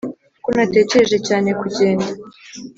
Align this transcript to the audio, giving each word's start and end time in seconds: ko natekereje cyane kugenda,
ko 0.43 0.49
natekereje 0.55 1.17
cyane 1.27 1.49
kugenda, 1.59 2.09